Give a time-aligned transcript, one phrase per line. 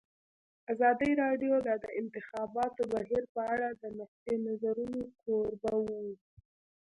[0.73, 5.99] ازادي راډیو د د انتخاباتو بهیر په اړه د نقدي نظرونو کوربه وه.